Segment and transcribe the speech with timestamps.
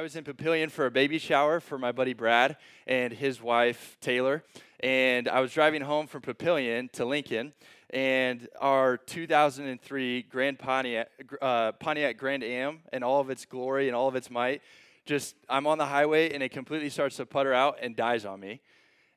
[0.00, 2.56] I was in Papillion for a baby shower for my buddy Brad
[2.86, 4.42] and his wife Taylor.
[4.82, 7.52] And I was driving home from Papillion to Lincoln,
[7.90, 11.10] and our 2003 Grand Pontiac,
[11.42, 14.62] uh, Pontiac Grand Am and all of its glory and all of its might,
[15.04, 18.40] just I'm on the highway and it completely starts to putter out and dies on
[18.40, 18.62] me.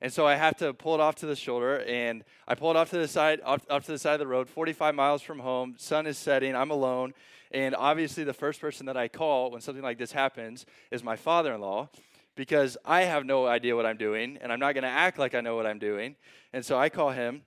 [0.01, 2.75] And so I have to pull it off to the shoulder, and I pull it
[2.75, 5.39] off to the side, off, off to the side of the road, 45 miles from
[5.39, 5.75] home.
[5.77, 6.57] Sun is setting.
[6.57, 7.13] I'm alone,
[7.53, 11.15] and obviously the first person that I call when something like this happens is my
[11.15, 11.89] father-in-law,
[12.35, 15.35] because I have no idea what I'm doing, and I'm not going to act like
[15.35, 16.15] I know what I'm doing.
[16.51, 17.43] And so I call him,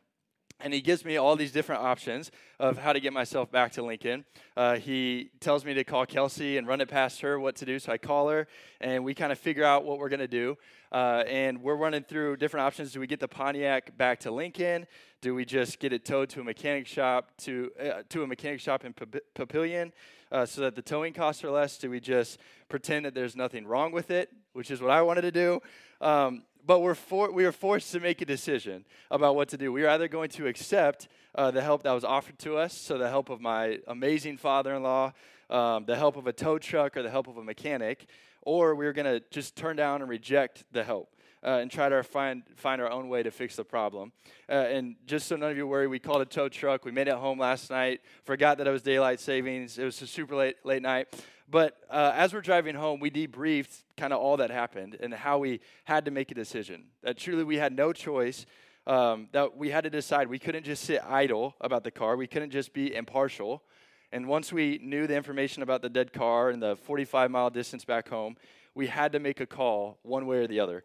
[0.60, 3.82] and he gives me all these different options of how to get myself back to
[3.82, 4.24] Lincoln.
[4.56, 7.78] Uh, he tells me to call Kelsey and run it past her what to do.
[7.78, 8.48] So I call her,
[8.80, 10.56] and we kind of figure out what we're going to do.
[10.90, 12.92] Uh, and we're running through different options.
[12.92, 14.86] Do we get the Pontiac back to Lincoln?
[15.20, 18.60] Do we just get it towed to a mechanic shop to uh, to a mechanic
[18.60, 18.94] shop in
[19.34, 19.92] Papillion
[20.30, 21.78] uh, so that the towing costs are less?
[21.78, 22.38] Do we just
[22.68, 25.60] pretend that there's nothing wrong with it, which is what I wanted to do?
[26.00, 29.72] Um, but we're for, we are forced to make a decision about what to do.
[29.72, 32.98] We are either going to accept uh, the help that was offered to us, so
[32.98, 35.12] the help of my amazing father-in-law,
[35.48, 38.06] um, the help of a tow truck, or the help of a mechanic,
[38.42, 41.14] or we're going to just turn down and reject the help.
[41.44, 44.10] Uh, and try to find find our own way to fix the problem.
[44.48, 46.84] Uh, and just so none of you worry, we called a tow truck.
[46.84, 48.00] We made it home last night.
[48.24, 49.78] Forgot that it was daylight savings.
[49.78, 51.08] It was a super late late night.
[51.48, 55.38] But uh, as we're driving home, we debriefed kind of all that happened and how
[55.38, 56.86] we had to make a decision.
[57.02, 58.46] That truly we had no choice.
[58.88, 60.28] Um, that we had to decide.
[60.28, 62.16] We couldn't just sit idle about the car.
[62.16, 63.64] We couldn't just be impartial.
[64.12, 67.84] And once we knew the information about the dead car and the 45 mile distance
[67.84, 68.36] back home,
[68.74, 70.84] we had to make a call one way or the other.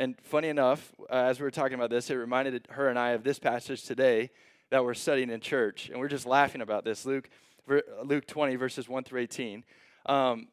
[0.00, 3.10] And funny enough, uh, as we were talking about this, it reminded her and I
[3.10, 4.30] of this passage today
[4.70, 5.90] that we're studying in church.
[5.90, 7.04] And we're just laughing about this.
[7.04, 7.28] Luke,
[8.02, 9.62] Luke 20, verses 1 through 18.
[10.06, 10.48] Um,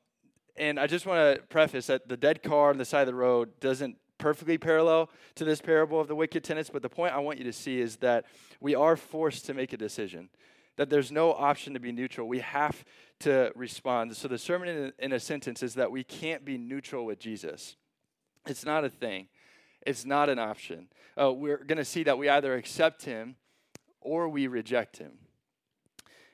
[0.57, 3.15] and I just want to preface that the dead car on the side of the
[3.15, 7.19] road doesn't perfectly parallel to this parable of the wicked tenants, but the point I
[7.19, 8.25] want you to see is that
[8.59, 10.27] we are forced to make a decision,
[10.75, 12.27] that there's no option to be neutral.
[12.27, 12.83] We have
[13.19, 14.13] to respond.
[14.17, 17.77] So the sermon in in a sentence is that we can't be neutral with Jesus.
[18.47, 19.27] It's not a thing,
[19.87, 20.89] it's not an option.
[21.19, 23.37] Uh, we're going to see that we either accept him
[24.01, 25.13] or we reject him.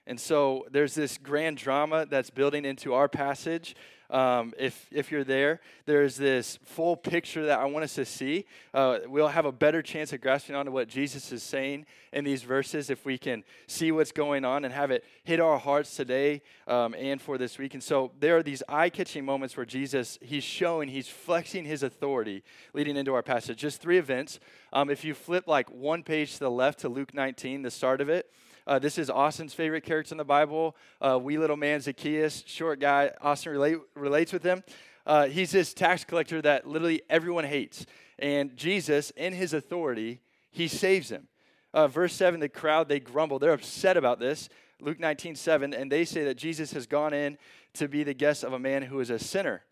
[0.06, 3.76] And so there's this grand drama that's building into our passage.
[4.14, 8.46] Um, if, if you're there, there's this full picture that I want us to see.
[8.72, 12.44] Uh, we'll have a better chance of grasping onto what Jesus is saying in these
[12.44, 16.44] verses if we can see what's going on and have it hit our hearts today
[16.68, 17.74] um, and for this week.
[17.74, 21.82] And so there are these eye catching moments where Jesus, he's showing, he's flexing his
[21.82, 22.44] authority
[22.74, 23.58] leading into our passage.
[23.58, 24.40] Just three events.
[24.72, 28.00] Um, if you flip like one page to the left to Luke 19, the start
[28.00, 28.30] of it,
[28.66, 30.76] uh, this is Austin's favorite character in the Bible.
[31.02, 33.12] Uh, wee little man Zacchaeus, short guy.
[33.22, 34.64] Austin relate, relates with him.
[35.06, 37.86] Uh, he's this tax collector that literally everyone hates.
[38.20, 41.28] And Jesus, in his authority, he saves him.
[41.74, 43.40] Uh, verse 7, the crowd, they grumble.
[43.40, 44.48] They're upset about this.
[44.80, 47.38] Luke 19, 7, and they say that Jesus has gone in
[47.74, 49.64] to be the guest of a man who is a sinner.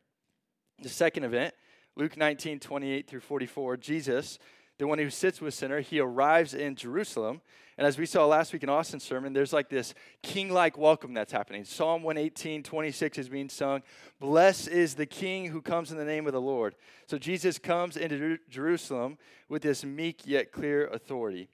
[0.82, 1.54] The second event,
[1.96, 4.40] Luke 19, 28 through 44, Jesus,
[4.80, 7.42] the one who sits with sinner, he arrives in Jerusalem
[7.82, 11.16] and as we saw last week in Austin's sermon, there's like this king like welcome
[11.16, 11.66] that's happening.
[11.66, 13.82] Psalm 118, 26 is being sung.
[14.20, 16.76] Blessed is the king who comes in the name of the Lord.
[17.08, 19.18] So Jesus comes into Jerusalem
[19.50, 21.50] with this meek yet clear authority.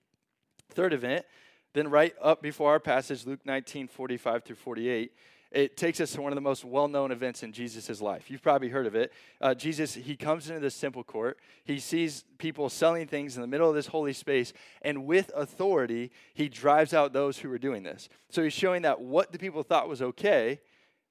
[0.69, 1.25] Third event,
[1.73, 5.13] then right up before our passage, Luke 19, 45 through 48,
[5.51, 8.29] it takes us to one of the most well-known events in jesus' life.
[8.29, 9.11] You've probably heard of it.
[9.39, 11.39] Uh, jesus he comes into this temple court.
[11.63, 16.11] He sees people selling things in the middle of this holy space and with authority
[16.33, 18.09] he drives out those who were doing this.
[18.29, 20.59] So he's showing that what the people thought was okay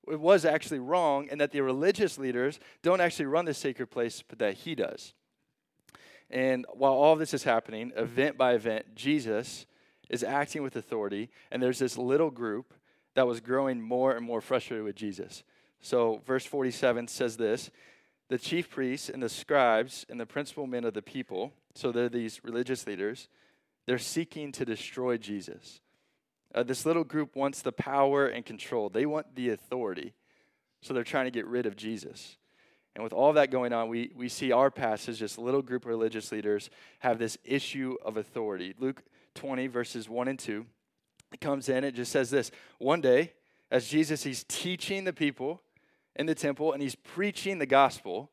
[0.09, 4.23] it was actually wrong and that the religious leaders don't actually run the sacred place
[4.27, 5.15] but that he does.
[6.31, 9.67] And while all this is happening event by event jesus
[10.09, 12.75] is acting with authority and there's this little group
[13.17, 15.43] that was growing more and more frustrated with Jesus.
[15.81, 17.71] So, verse 47 says this
[18.29, 22.11] The chief priests and the scribes and the principal men of the people, so they're
[22.11, 23.29] these religious leaders,
[23.87, 25.81] they're seeking to destroy Jesus.
[26.55, 30.13] Uh, this little group wants the power and control, they want the authority.
[30.83, 32.37] So, they're trying to get rid of Jesus.
[32.95, 35.89] And with all that going on, we, we see our passage, this little group of
[35.89, 36.71] religious leaders,
[37.01, 38.75] have this issue of authority.
[38.79, 39.03] Luke
[39.35, 40.67] 20, verses 1 and 2 it
[41.37, 43.33] comes in, it just says this One day,
[43.71, 45.63] as Jesus, he's teaching the people
[46.15, 48.31] in the temple and he's preaching the gospel.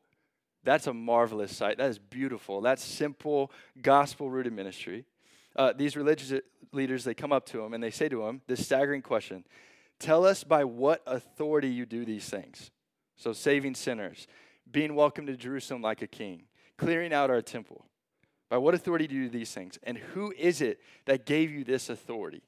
[0.62, 1.78] That's a marvelous sight.
[1.78, 2.60] That is beautiful.
[2.60, 3.52] That's simple,
[3.82, 5.04] gospel rooted ministry.
[5.56, 6.40] Uh, these religious
[6.72, 9.44] leaders, they come up to him and they say to him this staggering question
[9.98, 12.70] Tell us by what authority you do these things.
[13.16, 14.26] So, saving sinners,
[14.70, 16.44] being welcomed to Jerusalem like a king,
[16.76, 17.86] clearing out our temple.
[18.50, 19.78] By what authority do you do these things?
[19.82, 22.42] And who is it that gave you this authority?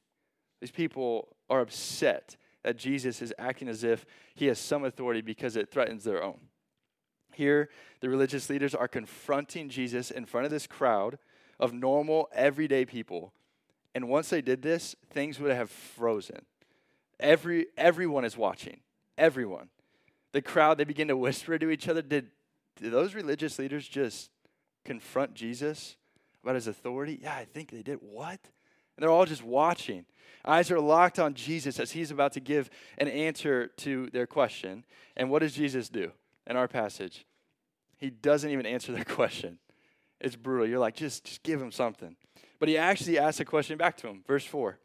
[0.60, 4.04] These people are upset that Jesus is acting as if
[4.34, 6.38] he has some authority because it threatens their own.
[7.32, 7.68] Here,
[8.00, 11.18] the religious leaders are confronting Jesus in front of this crowd
[11.60, 13.32] of normal, everyday people.
[13.94, 16.44] And once they did this, things would have frozen.
[17.20, 18.80] Every, everyone is watching.
[19.16, 19.68] Everyone.
[20.32, 22.02] The crowd, they begin to whisper to each other.
[22.02, 22.28] Did,
[22.76, 24.30] did those religious leaders just
[24.84, 25.96] confront Jesus
[26.42, 27.20] about his authority?
[27.22, 27.98] Yeah, I think they did.
[28.00, 28.40] What?
[28.96, 30.04] And they're all just watching.
[30.44, 34.84] Eyes are locked on Jesus as he's about to give an answer to their question.
[35.16, 36.12] And what does Jesus do
[36.46, 37.26] in our passage?
[37.98, 39.58] He doesn't even answer their question.
[40.20, 40.66] It's brutal.
[40.66, 42.16] You're like, just, just give him something.
[42.58, 44.22] But he actually asks a question back to him.
[44.26, 44.78] Verse 4.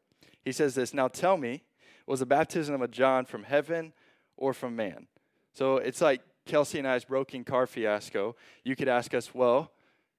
[0.44, 1.64] He says this Now tell me,
[2.06, 3.94] was the baptism of John from heaven
[4.36, 5.08] or from man?
[5.54, 8.36] So it's like Kelsey and I's broken car fiasco.
[8.64, 9.72] You could ask us, well,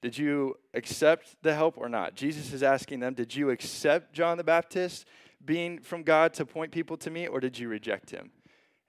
[0.03, 2.17] did you accept the help or not?
[2.17, 5.07] Jesus is asking them, Did you accept John the Baptist
[5.45, 8.33] being from God to point people to me, or did you reject him?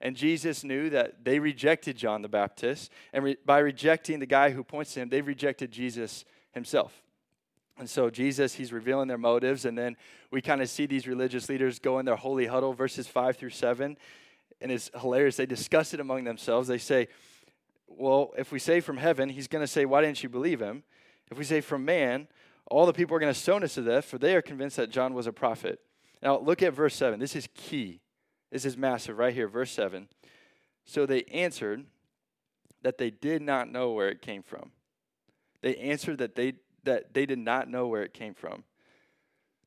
[0.00, 2.90] And Jesus knew that they rejected John the Baptist.
[3.12, 7.02] And re- by rejecting the guy who points to him, they've rejected Jesus himself.
[7.78, 9.64] And so Jesus, he's revealing their motives.
[9.64, 9.96] And then
[10.30, 13.50] we kind of see these religious leaders go in their holy huddle, verses 5 through
[13.50, 13.96] 7.
[14.60, 15.36] And it's hilarious.
[15.36, 16.68] They discuss it among themselves.
[16.68, 17.08] They say,
[17.86, 20.82] Well, if we say from heaven, he's going to say, Why didn't you believe him?
[21.30, 22.28] If we say from man,
[22.66, 24.90] all the people are going to stone us to death, for they are convinced that
[24.90, 25.80] John was a prophet.
[26.22, 27.20] Now, look at verse 7.
[27.20, 28.00] This is key.
[28.50, 30.08] This is massive right here, verse 7.
[30.84, 31.84] So they answered
[32.82, 34.70] that they did not know where it came from.
[35.62, 36.54] They answered that they,
[36.84, 38.64] that they did not know where it came from.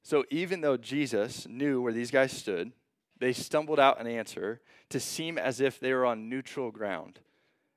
[0.03, 2.71] So even though Jesus knew where these guys stood,
[3.19, 7.19] they stumbled out an answer to seem as if they were on neutral ground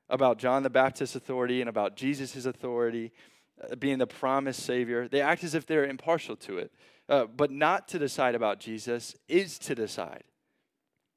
[0.09, 3.13] about John the Baptist's authority and about Jesus' authority
[3.79, 5.09] being the promised Savior.
[5.09, 6.73] They act as if they're impartial to it.
[7.09, 10.23] Uh, but not to decide about Jesus is to decide.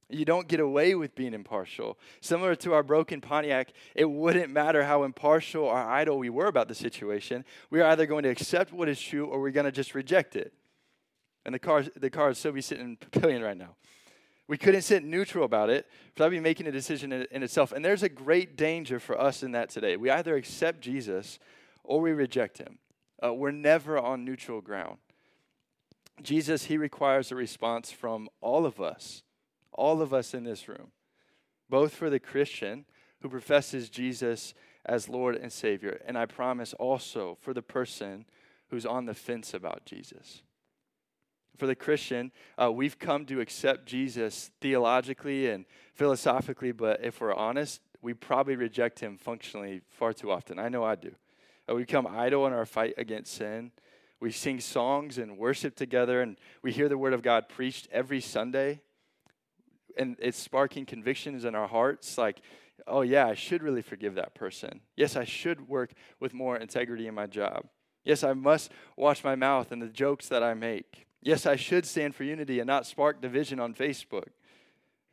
[0.10, 1.98] You don't get away with being impartial.
[2.22, 6.68] Similar to our broken Pontiac, it wouldn't matter how impartial or idle we were about
[6.68, 7.46] the situation.
[7.70, 10.36] We are either going to accept what is true or we're going to just reject
[10.36, 10.54] it.
[11.46, 13.76] And the car, the car would still be sitting in Papillion right now.
[14.48, 17.72] We couldn't sit neutral about it, but I'd be making a decision in, in itself.
[17.72, 19.96] And there's a great danger for us in that today.
[19.96, 21.40] We either accept Jesus
[21.84, 22.80] or we reject him.
[23.24, 24.98] Uh, we're never on neutral ground.
[26.22, 29.24] Jesus, he requires a response from all of us,
[29.72, 30.92] all of us in this room,
[31.70, 32.86] both for the Christian
[33.22, 34.54] who professes Jesus
[34.86, 38.26] as Lord and Savior, and I promise also for the person
[38.70, 40.44] who's on the fence about Jesus.
[41.58, 42.32] For the Christian,
[42.62, 48.56] uh, we've come to accept Jesus theologically and philosophically, but if we're honest, we probably
[48.56, 50.60] reject him functionally far too often.
[50.60, 51.16] I know I do.
[51.68, 53.72] We become idle in our fight against sin.
[54.20, 58.22] We sing songs and worship together, and we hear the Word of God preached every
[58.22, 58.82] Sunday.
[59.98, 62.42] And it's sparking convictions in our hearts like,
[62.88, 64.82] oh, yeah, I should really forgive that person.
[64.96, 67.66] Yes, I should work with more integrity in my job.
[68.04, 71.06] Yes, I must watch my mouth and the jokes that I make.
[71.22, 74.28] Yes, I should stand for unity and not spark division on Facebook.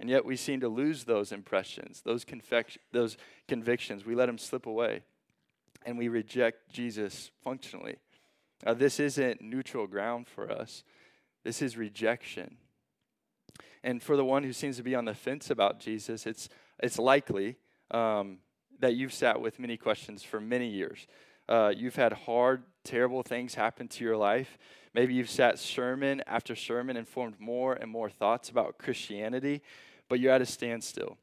[0.01, 3.17] And yet we seem to lose those impressions, those, confec- those
[3.47, 4.05] convictions.
[4.05, 5.03] We let them slip away
[5.85, 7.97] and we reject Jesus functionally.
[8.67, 10.85] Uh, this isn't neutral ground for us,
[11.45, 12.57] this is rejection.
[13.83, 16.51] And for the one who seems to be on the fence about Jesus, it's,
[16.83, 17.57] it's likely
[17.91, 18.39] um,
[18.79, 21.07] that you've sat with many questions for many years.
[21.49, 24.59] Uh, you've had hard, terrible things happen to your life.
[24.93, 29.63] Maybe you've sat sermon after sermon and formed more and more thoughts about Christianity,
[30.09, 31.17] but you're at a standstill.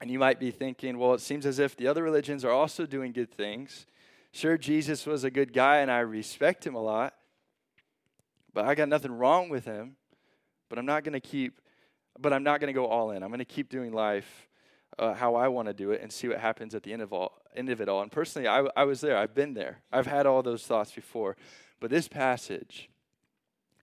[0.00, 2.86] And you might be thinking, well, it seems as if the other religions are also
[2.86, 3.86] doing good things.
[4.32, 7.14] Sure, Jesus was a good guy and I respect him a lot,
[8.54, 9.96] but I got nothing wrong with him.
[10.68, 11.60] But I'm not going to keep,
[12.18, 13.22] but I'm not going to go all in.
[13.22, 14.48] I'm going to keep doing life
[14.98, 17.12] uh, how I want to do it and see what happens at the end of,
[17.12, 18.02] all, end of it all.
[18.02, 19.16] And personally, I, I was there.
[19.16, 19.80] I've been there.
[19.92, 21.36] I've had all those thoughts before.
[21.80, 22.88] But this passage,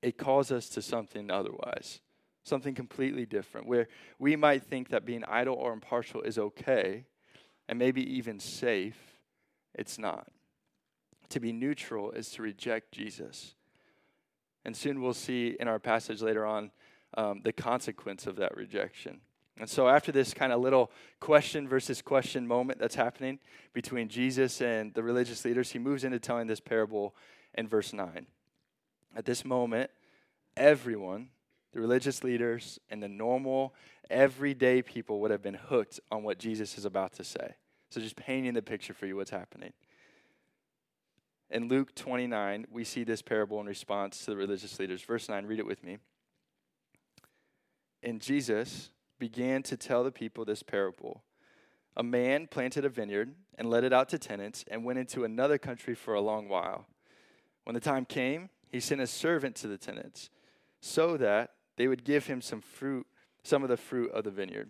[0.01, 1.99] it calls us to something otherwise
[2.47, 3.87] something completely different, where
[4.19, 7.05] we might think that being idle or impartial is okay
[7.67, 8.97] and maybe even safe.
[9.73, 10.27] It's not.
[11.29, 13.55] To be neutral is to reject Jesus.
[14.63, 16.71] And soon we'll see in our passage later on
[17.15, 19.21] um, the consequence of that rejection.
[19.59, 23.39] And so, after this kind of little question versus question moment that's happening
[23.73, 27.15] between Jesus and the religious leaders, he moves into telling this parable
[27.55, 28.27] in verse 9.
[29.15, 29.89] At this moment,
[30.55, 31.29] everyone
[31.73, 33.73] the religious leaders and the normal,
[34.09, 37.55] everyday people would have been hooked on what Jesus is about to say.
[37.89, 39.73] So, just painting the picture for you what's happening.
[41.49, 45.01] In Luke 29, we see this parable in response to the religious leaders.
[45.01, 45.97] Verse 9, read it with me.
[48.03, 51.23] And Jesus began to tell the people this parable.
[51.95, 55.57] A man planted a vineyard and let it out to tenants and went into another
[55.57, 56.85] country for a long while.
[57.63, 60.29] When the time came, he sent a servant to the tenants
[60.81, 63.07] so that they would give him some fruit,
[63.43, 64.69] some of the fruit of the vineyard.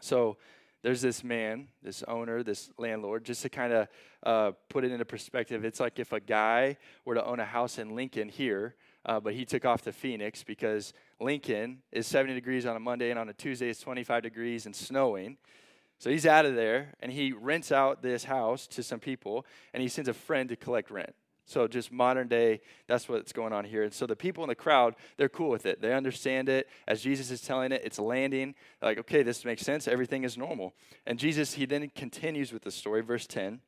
[0.00, 0.36] So
[0.82, 3.88] there's this man, this owner, this landlord, just to kind of
[4.24, 7.78] uh, put it into perspective, it's like if a guy were to own a house
[7.78, 12.66] in Lincoln here, uh, but he took off to Phoenix because Lincoln is 70 degrees
[12.66, 15.36] on a Monday and on a Tuesday it's 25 degrees and snowing.
[15.98, 19.82] So he's out of there and he rents out this house to some people and
[19.82, 21.14] he sends a friend to collect rent.
[21.44, 23.82] So just modern day, that's what's going on here.
[23.82, 25.82] And so the people in the crowd, they're cool with it.
[25.82, 26.68] They understand it.
[26.86, 28.54] As Jesus is telling it, it's landing.
[28.80, 29.88] They're like, okay, this makes sense.
[29.88, 30.74] Everything is normal.
[31.04, 33.60] And Jesus, he then continues with the story, verse 10.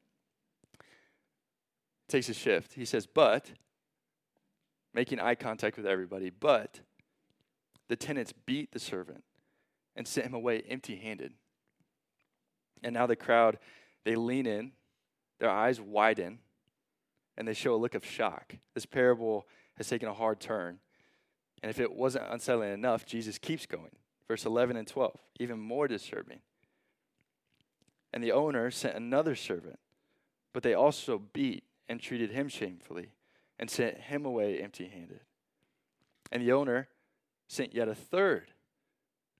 [2.08, 2.74] Takes a shift.
[2.74, 3.50] He says, but,
[4.92, 6.80] making eye contact with everybody, but
[7.88, 9.24] the tenants beat the servant
[9.96, 11.32] and sent him away empty handed.
[12.82, 13.58] And now the crowd,
[14.04, 14.72] they lean in,
[15.40, 16.38] their eyes widen
[17.36, 18.56] and they show a look of shock.
[18.74, 20.78] This parable has taken a hard turn.
[21.62, 23.96] And if it wasn't unsettling enough, Jesus keeps going.
[24.28, 26.40] Verse 11 and 12, even more disturbing.
[28.12, 29.78] And the owner sent another servant,
[30.52, 33.10] but they also beat and treated him shamefully
[33.58, 35.20] and sent him away empty handed.
[36.32, 36.88] And the owner
[37.48, 38.52] sent yet a third.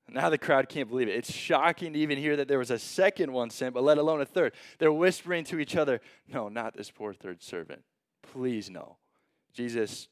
[0.09, 1.17] Now the crowd can't believe it.
[1.17, 4.21] It's shocking to even hear that there was a second one sent, but let alone
[4.21, 4.53] a third.
[4.79, 7.83] They're whispering to each other, No, not this poor third servant.
[8.23, 8.97] Please no.
[9.55, 10.09] Jesus,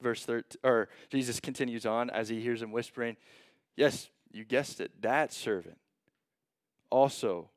[0.00, 3.16] verse 13, or Jesus continues on as he hears him whispering,
[3.76, 5.78] Yes, you guessed it, that servant.
[6.90, 7.48] Also,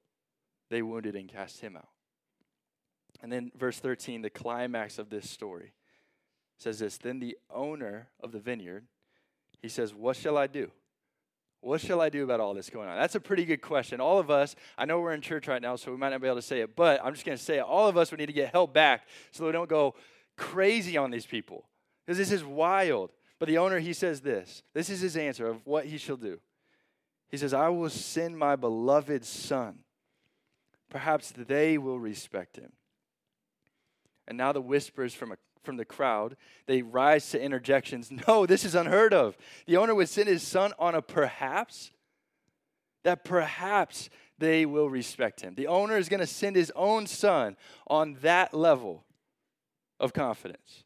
[0.70, 1.90] they wounded and cast him out.
[3.22, 5.74] And then verse 13, the climax of this story
[6.58, 8.86] says this Then the owner of the vineyard,
[9.62, 10.72] he says, What shall I do?
[11.66, 12.96] What shall I do about all this going on?
[12.96, 14.00] That's a pretty good question.
[14.00, 16.28] All of us, I know we're in church right now, so we might not be
[16.28, 17.62] able to say it, but I'm just going to say it.
[17.62, 19.96] All of us would need to get held back so we don't go
[20.38, 21.68] crazy on these people
[22.06, 23.10] because this is wild.
[23.40, 26.40] But the owner, he says this this is his answer of what he shall do.
[27.30, 29.80] He says, I will send my beloved son.
[30.92, 32.74] Perhaps they will respect him.
[34.28, 38.12] And now the whispers from a from the crowd, they rise to interjections.
[38.28, 39.38] No, this is unheard of.
[39.66, 41.92] The owner would send his son on a perhaps,
[43.04, 45.56] that perhaps they will respect him.
[45.56, 47.56] The owner is going to send his own son
[47.88, 49.06] on that level
[50.00, 50.84] of confidence.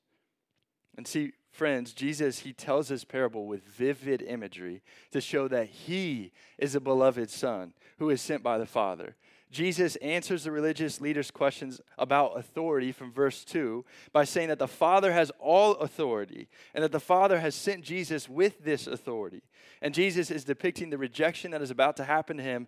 [0.98, 4.82] And see, friends, Jesus, he tells this parable with vivid imagery
[5.12, 9.16] to show that he is a beloved son who is sent by the Father.
[9.52, 14.68] Jesus answers the religious leaders' questions about authority from verse 2 by saying that the
[14.68, 19.42] Father has all authority and that the Father has sent Jesus with this authority.
[19.82, 22.68] And Jesus is depicting the rejection that is about to happen to him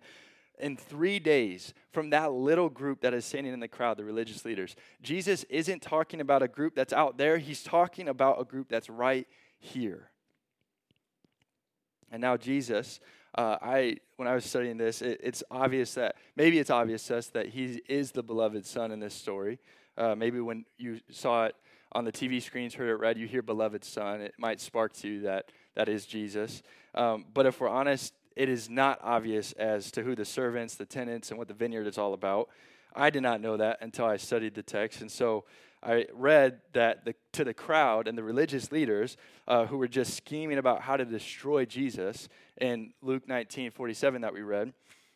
[0.58, 4.44] in three days from that little group that is standing in the crowd, the religious
[4.44, 4.74] leaders.
[5.02, 8.90] Jesus isn't talking about a group that's out there, he's talking about a group that's
[8.90, 9.26] right
[9.58, 10.10] here.
[12.10, 13.00] And now, Jesus
[13.34, 17.16] uh, I when I was studying this, it, it's obvious that maybe it's obvious to
[17.16, 19.58] us that he is the beloved son in this story.
[19.96, 21.56] Uh, maybe when you saw it
[21.92, 24.20] on the TV screens, heard it read, you hear beloved son.
[24.20, 26.62] It might spark to you that that is Jesus.
[26.94, 30.86] Um, but if we're honest, it is not obvious as to who the servants, the
[30.86, 32.48] tenants, and what the vineyard is all about.
[32.94, 35.44] I did not know that until I studied the text, and so
[35.82, 39.16] I read that the, to the crowd and the religious leaders
[39.48, 42.28] uh, who were just scheming about how to destroy Jesus
[42.60, 44.72] in Luke 19 47 that we read,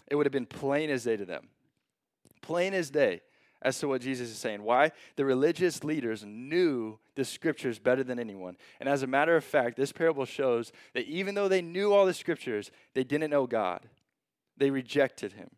[0.09, 1.49] it would have been plain as day to them.
[2.43, 3.23] Plain as day
[3.63, 4.63] as to what Jesus is saying.
[4.63, 4.93] Why?
[5.17, 8.57] The religious leaders knew the scriptures better than anyone.
[8.81, 12.07] And as a matter of fact, this parable shows that even though they knew all
[12.07, 13.89] the scriptures, they didn't know God.
[14.57, 15.51] They rejected him.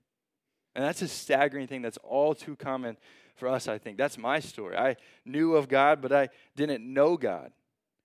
[0.75, 2.97] And that's a staggering thing that's all too common
[3.39, 3.97] for us, I think.
[3.97, 4.77] That's my story.
[4.77, 7.53] I knew of God, but I didn't know God.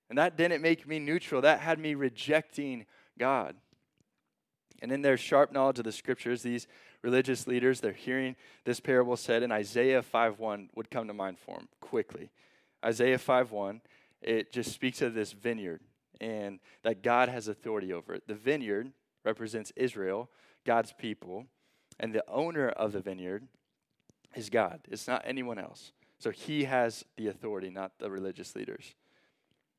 [0.08, 2.86] And that didn't make me neutral, that had me rejecting
[3.18, 3.56] God.
[4.82, 6.66] And in their sharp knowledge of the scriptures, these
[7.02, 11.56] religious leaders, they're hearing this parable said, and Isaiah 5.1 would come to mind for
[11.56, 12.30] them quickly.
[12.84, 13.80] Isaiah 5.1,
[14.20, 15.80] it just speaks of this vineyard
[16.20, 18.26] and that God has authority over it.
[18.26, 18.92] The vineyard
[19.24, 20.30] represents Israel,
[20.64, 21.46] God's people,
[21.98, 23.46] and the owner of the vineyard
[24.36, 24.80] is God.
[24.90, 25.92] It's not anyone else.
[26.18, 28.94] So he has the authority, not the religious leaders.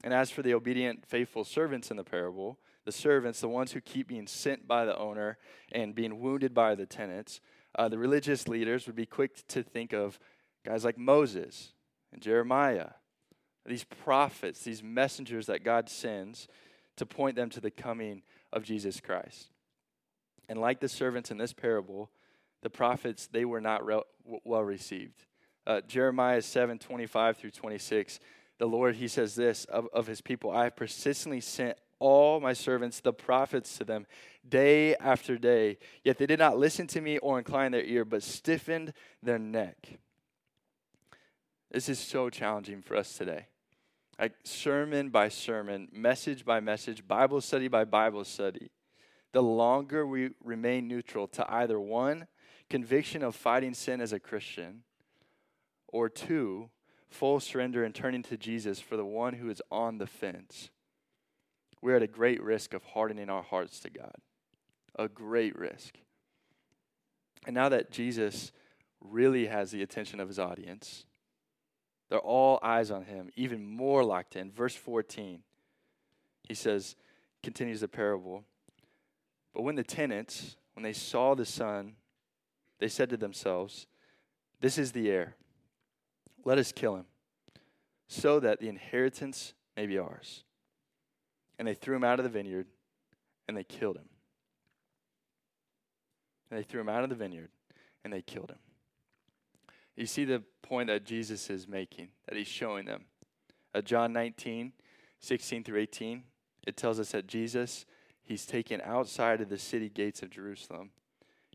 [0.03, 3.81] And as for the obedient, faithful servants in the parable, the servants, the ones who
[3.81, 5.37] keep being sent by the owner
[5.71, 7.41] and being wounded by the tenants,
[7.77, 10.19] uh, the religious leaders would be quick to think of
[10.63, 11.73] guys like Moses
[12.13, 12.89] and Jeremiah,
[13.65, 16.47] these prophets, these messengers that God sends
[16.97, 18.21] to point them to the coming
[18.53, 19.49] of Jesus Christ.
[20.47, 22.11] And like the servants in this parable,
[22.65, 24.01] the prophets, they were not re-
[24.43, 25.23] well received.
[25.67, 28.19] Uh, Jeremiah 7 25 through 26,
[28.57, 32.53] the Lord, he says this of, of his people I have persistently sent all my
[32.53, 34.07] servants, the prophets, to them
[34.49, 35.77] day after day.
[36.03, 39.99] Yet they did not listen to me or incline their ear, but stiffened their neck.
[41.69, 43.45] This is so challenging for us today.
[44.19, 48.71] Like sermon by sermon, message by message, Bible study by Bible study.
[49.33, 52.25] The longer we remain neutral to either one,
[52.69, 54.83] conviction of fighting sin as a Christian,
[55.87, 56.69] or two,
[57.09, 60.69] full surrender and turning to Jesus for the one who is on the fence,
[61.81, 64.15] we're at a great risk of hardening our hearts to God.
[64.97, 65.95] A great risk.
[67.45, 68.51] And now that Jesus
[69.01, 71.05] really has the attention of his audience,
[72.09, 74.51] they're all eyes on him, even more locked in.
[74.51, 75.39] Verse 14,
[76.43, 76.95] he says,
[77.43, 78.43] continues the parable.
[79.53, 81.93] But when the tenants, when they saw the son,
[82.79, 83.87] they said to themselves,
[84.61, 85.35] This is the heir.
[86.43, 87.05] Let us kill him,
[88.07, 90.43] so that the inheritance may be ours.
[91.57, 92.67] And they threw him out of the vineyard,
[93.47, 94.09] and they killed him.
[96.49, 97.49] And they threw him out of the vineyard,
[98.03, 98.59] and they killed him.
[99.95, 103.05] You see the point that Jesus is making, that he's showing them.
[103.73, 104.73] Uh, John 19,
[105.19, 106.23] 16 through 18,
[106.67, 107.85] it tells us that Jesus,
[108.21, 110.91] he's taken outside of the city gates of Jerusalem,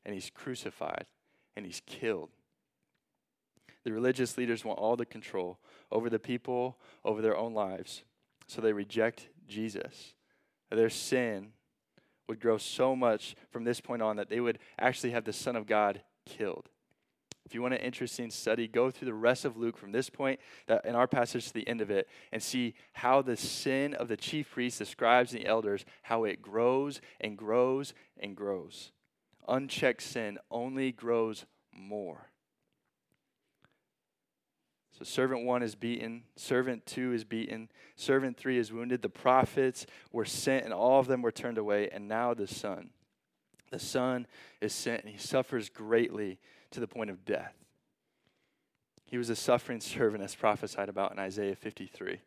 [0.04, 1.06] and he's crucified,
[1.56, 2.30] and he's killed.
[3.84, 5.58] The religious leaders want all the control
[5.90, 8.02] over the people, over their own lives.
[8.46, 10.14] So they reject Jesus.
[10.70, 11.52] Their sin
[12.28, 15.56] would grow so much from this point on that they would actually have the Son
[15.56, 16.68] of God killed.
[17.46, 20.38] If you want an interesting study, go through the rest of Luke from this point
[20.84, 24.16] in our passage to the end of it and see how the sin of the
[24.16, 28.92] chief priests, the scribes, and the elders, how it grows and grows and grows.
[29.48, 32.30] Unchecked sin only grows more.
[35.00, 39.00] So, servant one is beaten, servant two is beaten, servant three is wounded.
[39.00, 42.90] The prophets were sent, and all of them were turned away, and now the son.
[43.70, 44.26] The son
[44.60, 46.38] is sent, and he suffers greatly
[46.72, 47.54] to the point of death.
[49.06, 52.20] He was a suffering servant, as prophesied about in Isaiah 53.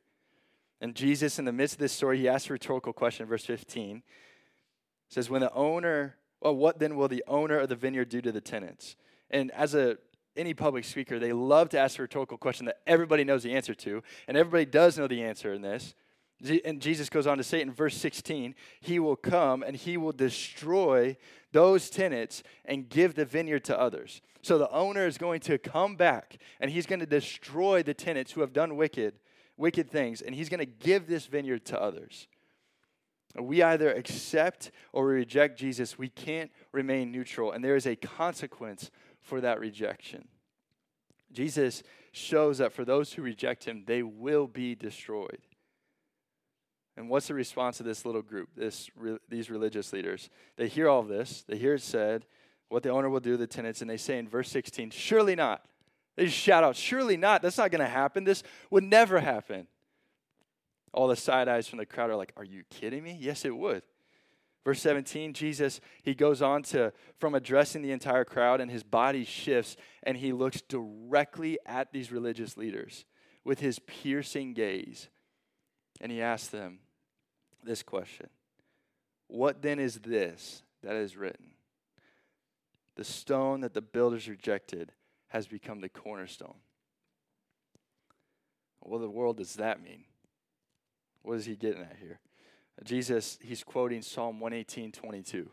[0.81, 4.01] And Jesus, in the midst of this story, he asks a rhetorical question, verse 15.
[5.09, 8.31] says, When the owner, well, what then will the owner of the vineyard do to
[8.31, 8.95] the tenants?
[9.31, 9.97] And as a
[10.35, 13.73] any public speaker, they love to ask a rhetorical question that everybody knows the answer
[13.75, 15.93] to, and everybody does know the answer in this.
[16.65, 20.11] And Jesus goes on to say in verse 16, He will come and He will
[20.11, 21.15] destroy
[21.51, 24.21] those tenants and give the vineyard to others.
[24.41, 28.33] So the owner is going to come back and He's going to destroy the tenants
[28.33, 29.13] who have done wicked,
[29.55, 32.27] wicked things, and He's going to give this vineyard to others.
[33.39, 35.97] We either accept or we reject Jesus.
[35.97, 38.91] We can't remain neutral, and there is a consequence
[39.21, 40.27] for that rejection.
[41.31, 45.41] Jesus shows that for those who reject him, they will be destroyed.
[46.95, 50.29] And what's the response of this little group, this, re, these religious leaders?
[50.57, 52.25] They hear all this, they hear it said,
[52.69, 55.35] what the owner will do to the tenants, and they say in verse 16, Surely
[55.35, 55.65] not.
[56.15, 57.41] They just shout out, Surely not.
[57.41, 58.23] That's not going to happen.
[58.23, 59.67] This would never happen.
[60.93, 63.17] All the side eyes from the crowd are like, Are you kidding me?
[63.19, 63.83] Yes, it would.
[64.63, 69.25] Verse 17, Jesus, he goes on to, from addressing the entire crowd, and his body
[69.25, 73.03] shifts, and he looks directly at these religious leaders
[73.43, 75.09] with his piercing gaze.
[75.99, 76.79] And he asks them
[77.61, 78.29] this question
[79.27, 81.51] What then is this that is written?
[82.95, 84.91] The stone that the builders rejected
[85.29, 86.55] has become the cornerstone.
[88.79, 90.03] What in the world does that mean?
[91.23, 92.19] What is he getting at here?
[92.83, 95.49] Jesus, he's quoting Psalm 118, 22.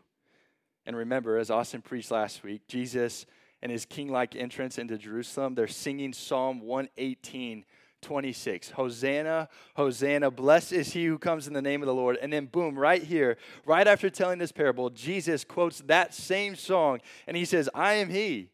[0.85, 3.25] And remember, as Austin preached last week, Jesus
[3.61, 7.63] and his king like entrance into Jerusalem, they're singing Psalm 118,
[8.01, 8.71] 26.
[8.71, 12.17] Hosanna, Hosanna, blessed is he who comes in the name of the Lord.
[12.21, 16.99] And then, boom, right here, right after telling this parable, Jesus quotes that same song
[17.27, 18.49] and he says, I am he.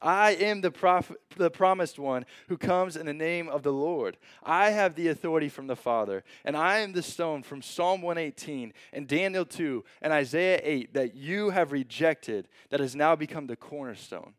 [0.00, 4.16] I am the, prophet, the promised one who comes in the name of the Lord.
[4.42, 8.72] I have the authority from the Father, and I am the stone from Psalm 118
[8.92, 13.56] and Daniel 2 and Isaiah 8 that you have rejected that has now become the
[13.56, 14.34] cornerstone.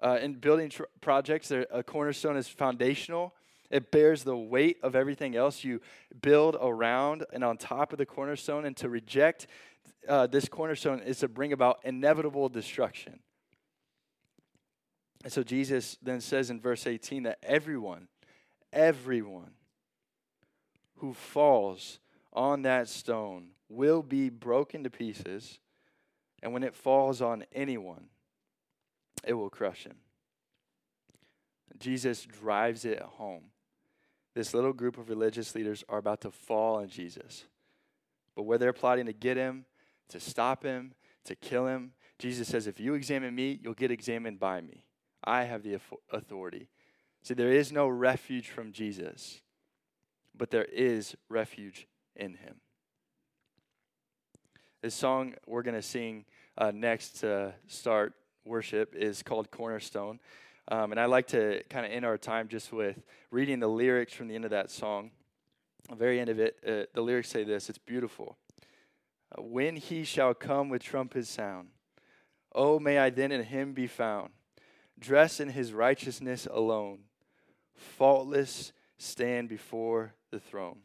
[0.00, 3.34] Uh, in building tr- projects, a cornerstone is foundational,
[3.70, 5.80] It bears the weight of everything else you
[6.22, 8.64] build around and on top of the cornerstone.
[8.64, 9.46] And to reject
[10.08, 13.20] uh, this cornerstone is to bring about inevitable destruction.
[15.24, 18.08] And so Jesus then says in verse 18 that everyone,
[18.72, 19.52] everyone
[20.96, 21.98] who falls
[22.32, 25.58] on that stone will be broken to pieces.
[26.42, 28.06] And when it falls on anyone,
[29.24, 29.96] it will crush him.
[31.78, 33.44] Jesus drives it home.
[34.34, 37.44] This little group of religious leaders are about to fall on Jesus.
[38.36, 39.64] But where they're plotting to get him,
[40.10, 44.38] to stop him, to kill him, Jesus says, If you examine me, you'll get examined
[44.38, 44.84] by me.
[45.24, 45.78] I have the
[46.12, 46.68] authority.
[47.22, 49.40] See, there is no refuge from Jesus,
[50.36, 52.56] but there is refuge in him.
[54.82, 56.24] This song we're going to sing
[56.56, 60.20] uh, next to start worship is called Cornerstone.
[60.70, 64.12] Um, and I like to kind of end our time just with reading the lyrics
[64.12, 65.10] from the end of that song.
[65.88, 68.36] The very end of it, uh, the lyrics say this it's beautiful.
[69.36, 71.68] When he shall come with trumpet sound,
[72.54, 74.30] oh, may I then in him be found,
[74.98, 77.00] dressed in his righteousness alone,
[77.74, 80.78] faultless stand before the throne.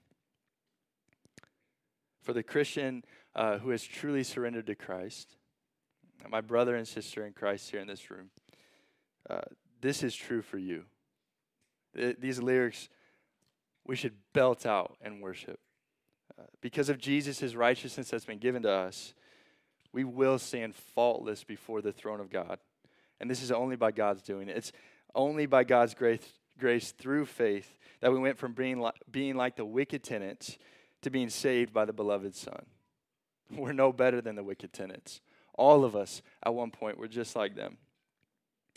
[2.21, 3.03] For the Christian
[3.35, 5.37] uh, who has truly surrendered to Christ,
[6.29, 8.29] my brother and sister in Christ here in this room,
[9.29, 9.41] uh,
[9.81, 10.85] this is true for you.
[11.93, 12.89] These lyrics
[13.85, 15.59] we should belt out and worship.
[16.39, 19.13] Uh, because of Jesus' righteousness that's been given to us,
[19.91, 22.59] we will stand faultless before the throne of God.
[23.19, 24.49] And this is only by God's doing.
[24.49, 24.71] It's
[25.15, 26.27] only by God's grace,
[26.59, 30.57] grace through faith that we went from being like, being like the wicked tenants
[31.01, 32.65] to being saved by the beloved Son.
[33.51, 35.21] We're no better than the wicked tenants.
[35.55, 37.77] All of us, at one point, were just like them.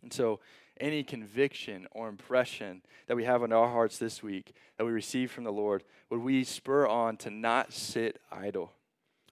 [0.03, 0.41] And so,
[0.79, 5.31] any conviction or impression that we have in our hearts this week that we receive
[5.31, 8.73] from the Lord, would we spur on to not sit idle?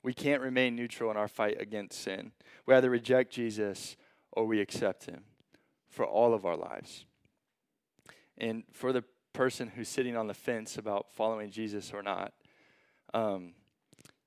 [0.03, 2.33] We can't remain neutral in our fight against sin.
[2.67, 3.97] We either reject Jesus
[4.35, 5.25] or we accept him
[5.89, 7.07] for all of our lives.
[8.37, 12.33] And for the person who's sitting on the fence about following Jesus or not,
[13.13, 13.53] um,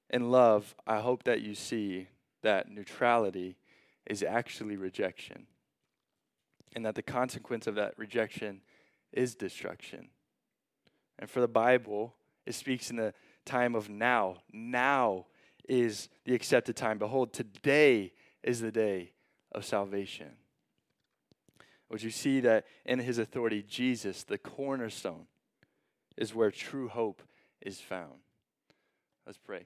[0.09, 2.07] in love, I hope that you see
[2.41, 3.57] that neutrality
[4.05, 5.47] is actually rejection
[6.73, 8.61] and that the consequence of that rejection
[9.11, 10.09] is destruction.
[11.19, 12.13] And for the Bible,
[12.45, 13.13] it speaks in the
[13.45, 14.37] time of now.
[14.53, 15.25] Now
[15.67, 16.97] is the accepted time.
[16.97, 19.11] Behold, today is the day
[19.51, 20.31] of salvation.
[21.89, 25.27] Would you see that in his authority, Jesus, the cornerstone,
[26.17, 27.21] is where true hope
[27.61, 28.19] is found?
[29.25, 29.65] Let's pray.